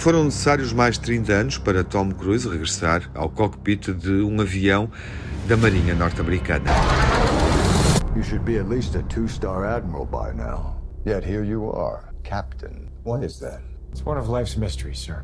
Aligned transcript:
Foram 0.00 0.24
necessários 0.24 0.72
mais 0.72 0.94
de 0.94 1.02
30 1.02 1.32
anos 1.32 1.58
para 1.58 1.84
Tom 1.84 2.10
Cruise 2.10 2.48
regressar 2.48 3.10
ao 3.14 3.28
cockpit 3.28 3.92
de 3.92 4.22
um 4.22 4.40
avião 4.40 4.90
da 5.46 5.58
Marinha 5.58 5.94
norte-americana. 5.94 6.70
You 8.16 8.22
should 8.22 8.44
be 8.44 8.58
at 8.58 8.66
least 8.66 8.96
a 8.96 9.02
two-star 9.02 9.66
admiral 9.66 10.06
by 10.06 10.34
now. 10.34 10.76
Yet 11.04 11.22
here 11.22 11.44
you 11.44 11.70
are, 11.70 12.14
captain. 12.22 12.88
What 13.04 13.22
is 13.22 13.40
that? 13.40 13.60
It's 13.92 14.02
one 14.02 14.18
of 14.18 14.30
life's 14.30 14.56
mysteries, 14.56 14.98
sir. 14.98 15.22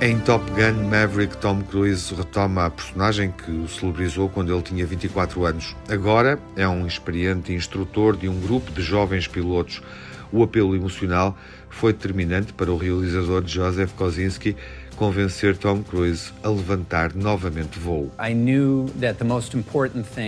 Em 0.00 0.16
Top 0.20 0.48
Gun 0.52 0.88
Maverick, 0.88 1.36
Tom 1.38 1.60
Cruise 1.60 2.14
retoma 2.14 2.66
a 2.66 2.70
personagem 2.70 3.32
que 3.32 3.50
o 3.50 3.66
celebrizou 3.66 4.28
quando 4.28 4.54
ele 4.54 4.62
tinha 4.62 4.86
24 4.86 5.44
anos. 5.44 5.74
Agora 5.88 6.38
é 6.54 6.68
um 6.68 6.86
experiente 6.86 7.52
instrutor 7.52 8.16
de 8.16 8.28
um 8.28 8.38
grupo 8.38 8.70
de 8.70 8.80
jovens 8.80 9.26
pilotos. 9.26 9.82
O 10.30 10.40
apelo 10.44 10.76
emocional 10.76 11.36
foi 11.68 11.92
determinante 11.92 12.52
para 12.52 12.70
o 12.70 12.76
realizador 12.76 13.42
Joseph 13.44 13.92
Kosinski 13.94 14.54
convencer 14.98 15.56
Tom 15.56 15.82
Cruise 15.82 16.32
a 16.42 16.48
levantar 16.48 17.14
novamente 17.14 17.78
voo. 17.78 18.10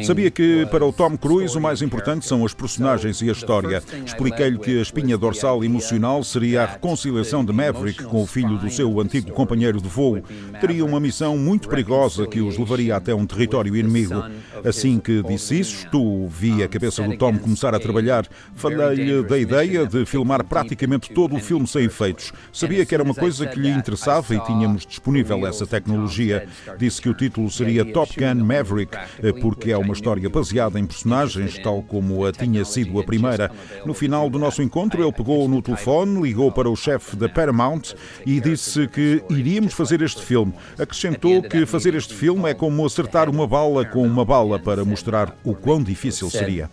Sabia 0.04 0.30
que 0.30 0.64
para 0.70 0.86
o 0.86 0.92
Tom 0.92 1.18
Cruise 1.18 1.58
o 1.58 1.60
mais 1.60 1.82
importante 1.82 2.24
são 2.24 2.44
as 2.46 2.54
personagens 2.54 3.20
e 3.20 3.28
a 3.28 3.32
história. 3.32 3.82
Expliquei-lhe 4.06 4.58
que 4.58 4.78
a 4.78 4.82
espinha 4.82 5.18
dorsal 5.18 5.64
emocional 5.64 6.22
seria 6.22 6.62
a 6.62 6.66
reconciliação 6.66 7.44
de 7.44 7.52
Maverick 7.52 8.04
com 8.04 8.22
o 8.22 8.26
filho 8.26 8.56
do 8.58 8.70
seu 8.70 9.00
antigo 9.00 9.32
companheiro 9.32 9.80
de 9.80 9.88
voo. 9.88 10.22
Teria 10.60 10.84
uma 10.84 11.00
missão 11.00 11.36
muito 11.36 11.68
perigosa 11.68 12.26
que 12.26 12.40
os 12.40 12.56
levaria 12.56 12.94
até 12.96 13.12
um 13.12 13.26
território 13.26 13.74
inimigo. 13.74 14.22
Assim 14.64 15.00
que 15.00 15.22
disse 15.22 15.58
isso, 15.58 15.86
tu 15.90 16.28
vi 16.28 16.62
a 16.62 16.68
cabeça 16.68 17.02
do 17.02 17.16
Tom 17.16 17.36
começar 17.38 17.74
a 17.74 17.80
trabalhar. 17.80 18.26
Falei-lhe 18.54 19.24
da 19.24 19.36
ideia 19.36 19.84
de 19.84 20.06
filmar 20.06 20.44
praticamente 20.44 21.12
todo 21.12 21.34
o 21.34 21.40
filme 21.40 21.66
sem 21.66 21.86
efeitos. 21.86 22.32
Sabia 22.52 22.86
que 22.86 22.94
era 22.94 23.02
uma 23.02 23.14
coisa 23.14 23.46
que 23.46 23.58
lhe 23.58 23.70
interessava 23.70 24.34
e 24.34 24.40
tinha 24.40 24.59
tínhamos 24.60 24.84
disponível 24.84 25.46
essa 25.46 25.66
tecnologia. 25.66 26.46
Disse 26.78 27.00
que 27.00 27.08
o 27.08 27.14
título 27.14 27.50
seria 27.50 27.84
Top 27.84 28.12
Gun 28.14 28.44
Maverick, 28.44 28.96
porque 29.40 29.72
é 29.72 29.78
uma 29.78 29.94
história 29.94 30.28
baseada 30.28 30.78
em 30.78 30.86
personagens, 30.86 31.58
tal 31.58 31.82
como 31.82 32.26
a 32.26 32.32
tinha 32.32 32.64
sido 32.64 33.00
a 33.00 33.04
primeira. 33.04 33.50
No 33.86 33.94
final 33.94 34.28
do 34.28 34.38
nosso 34.38 34.62
encontro, 34.62 35.02
ele 35.02 35.12
pegou 35.12 35.48
no 35.48 35.62
telefone, 35.62 36.20
ligou 36.20 36.52
para 36.52 36.68
o 36.68 36.76
chefe 36.76 37.16
da 37.16 37.28
Paramount 37.28 37.94
e 38.26 38.40
disse 38.40 38.86
que 38.88 39.22
iríamos 39.30 39.72
fazer 39.72 40.02
este 40.02 40.22
filme. 40.22 40.52
Acrescentou 40.78 41.42
que 41.42 41.64
fazer 41.64 41.94
este 41.94 42.12
filme 42.12 42.50
é 42.50 42.54
como 42.54 42.84
acertar 42.84 43.30
uma 43.30 43.46
bala 43.46 43.84
com 43.84 44.02
uma 44.02 44.24
bala 44.24 44.58
para 44.58 44.84
mostrar 44.84 45.34
o 45.42 45.54
quão 45.54 45.82
difícil 45.82 46.28
seria. 46.28 46.70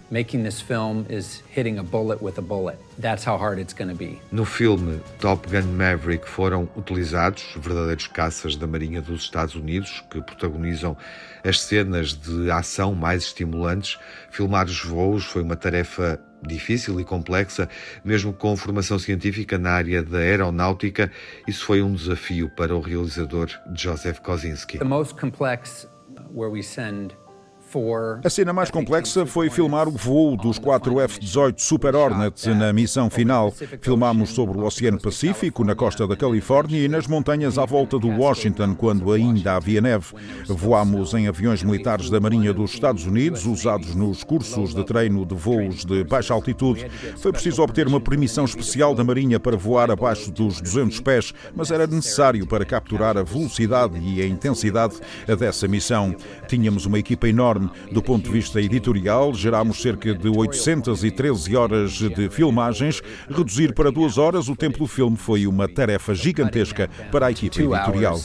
No 4.31 4.43
filme 4.43 4.99
Top 5.19 5.47
Gun 5.47 5.67
Maverick 5.73 6.27
foram 6.27 6.67
utilizados 6.75 7.43
verdadeiros 7.55 7.77
caças 8.14 8.56
da 8.56 8.66
Marinha 8.66 9.02
dos 9.02 9.23
Estados 9.23 9.56
Unidos 9.56 10.03
que 10.09 10.22
protagonizam 10.22 10.95
as 11.44 11.61
cenas 11.61 12.14
de 12.14 12.50
ação 12.50 12.94
mais 12.94 13.23
estimulantes. 13.23 13.97
Filmar 14.31 14.66
os 14.66 14.83
voos 14.83 15.25
foi 15.25 15.42
uma 15.42 15.56
tarefa 15.56 16.20
difícil 16.45 17.00
e 17.00 17.03
complexa, 17.03 17.67
mesmo 18.03 18.31
com 18.31 18.55
formação 18.55 19.00
científica 19.00 19.58
na 19.58 19.72
área 19.72 20.03
da 20.03 20.20
aeronáutica. 20.20 21.11
Isso 21.48 21.66
foi 21.66 21.81
um 21.81 21.94
desafio 21.94 22.50
para 22.50 22.75
o 22.75 22.80
realizador 22.80 23.50
Joseph 23.75 24.20
Kosinski. 24.20 24.78
The 24.78 24.86
most 24.86 25.16
complex 25.20 25.88
where 26.33 26.52
we 26.52 26.61
send 26.61 27.16
a 28.23 28.30
cena 28.30 28.54
mais 28.54 28.71
complexa 28.71 29.26
foi 29.26 29.49
filmar 29.49 29.88
o 29.88 29.92
voo 29.92 30.36
dos 30.36 30.58
quatro 30.60 30.99
F-18 30.99 31.55
Super 31.58 31.95
Hornet 31.95 32.48
na 32.49 32.71
missão 32.71 33.10
final. 33.10 33.54
Filmámos 33.82 34.30
sobre 34.30 34.58
o 34.58 34.65
Oceano 34.65 34.99
Pacífico, 34.99 35.64
na 35.64 35.76
costa 35.76 36.08
da 36.08 36.16
Califórnia 36.16 36.83
e 36.83 36.87
nas 36.87 37.08
montanhas 37.08 37.58
à 37.58 37.66
volta 37.66 37.99
do 37.99 38.08
Washington, 38.10 38.76
quando 38.76 39.11
ainda 39.11 39.55
havia 39.55 39.82
neve. 39.82 40.08
Voámos 40.48 41.14
em 41.14 41.27
aviões 41.27 41.64
militares 41.64 42.10
da 42.10 42.20
Marinha 42.20 42.54
dos 42.54 42.73
Estados 42.73 43.05
Unidos, 43.05 43.45
usados 43.45 43.95
nos 43.95 44.23
cursos 44.23 44.73
de 44.73 44.83
treino 44.83 45.26
de 45.26 45.36
voos 45.36 45.86
de 45.86 46.04
baixa 46.04 46.33
altitude. 46.33 46.89
Foi 47.17 47.32
preciso 47.32 47.61
obter 47.61 47.87
uma 47.87 47.99
permissão 47.99 48.45
especial 48.45 48.95
da 48.95 49.04
Marinha 49.04 49.39
para 49.39 49.58
voar 49.58 49.92
abaixo 49.92 50.32
dos 50.32 50.61
200 50.61 50.99
pés, 51.02 51.33
mas 51.55 51.71
era 51.71 51.86
necessário 51.87 52.45
para 52.48 52.66
capturar 52.66 53.17
a 53.17 53.23
velocidade 53.23 53.99
e 53.99 54.21
a 54.21 54.27
intensidade 54.27 54.95
dessa 55.39 55.67
missão. 55.67 56.16
Tínhamos 56.48 56.86
uma 56.86 56.99
equipa 56.99 57.27
enorme 57.27 57.48
enorme. 57.48 57.67
Do 57.92 58.02
ponto 58.02 58.26
de 58.26 58.32
vista 58.32 58.61
editorial, 58.61 59.33
gerámos 59.33 59.82
cerca 59.82 60.14
de 60.14 60.30
813 60.30 61.55
horas 61.55 61.92
de 61.94 62.30
filmagens. 62.30 63.02
Reduzir 63.30 63.73
para 63.73 63.92
duas 63.92 64.17
horas 64.17 64.50
o 64.50 64.55
tempo 64.55 64.78
do 64.80 64.88
filme 64.88 65.17
foi 65.17 65.48
uma 65.48 65.67
tarefa 65.67 66.14
gigantesca 66.14 66.89
para 67.11 67.28
a 67.28 67.32
equipe 67.32 67.61
editorial. 67.61 68.20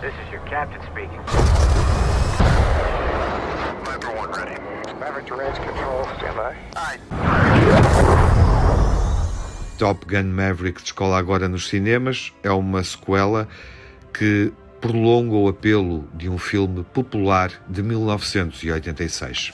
This 0.00 0.14
is 0.24 0.32
your 0.32 0.42
captain 0.48 0.80
speaking. 0.92 1.18
one 4.18 4.32
ready. 4.32 4.60
Maverick 4.98 5.26
to 5.26 5.34
range 5.34 5.56
control, 5.58 6.04
stand 6.18 6.36
by. 6.36 6.54
Top 9.78 10.06
Gun 10.06 10.32
Maverick 10.34 10.82
descola 10.82 11.18
agora 11.18 11.48
nos 11.48 11.68
cinemas. 11.68 12.32
É 12.42 12.50
uma 12.50 12.82
sequela 12.82 13.48
que 14.18 14.52
prolonga 14.80 15.34
o 15.34 15.48
apelo 15.48 16.08
de 16.14 16.28
um 16.28 16.38
filme 16.38 16.82
popular 16.82 17.52
de 17.68 17.82
1986. 17.82 19.52